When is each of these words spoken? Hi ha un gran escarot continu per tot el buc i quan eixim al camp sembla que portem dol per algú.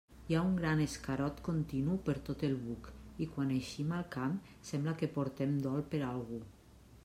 Hi 0.31 0.35
ha 0.35 0.41
un 0.51 0.53
gran 0.59 0.79
escarot 0.85 1.41
continu 1.47 1.97
per 2.07 2.15
tot 2.31 2.47
el 2.49 2.57
buc 2.63 2.89
i 3.25 3.29
quan 3.35 3.53
eixim 3.59 3.95
al 4.01 4.09
camp 4.19 4.37
sembla 4.73 4.99
que 5.03 5.13
portem 5.19 5.57
dol 5.67 5.89
per 5.93 6.05
algú. 6.13 6.45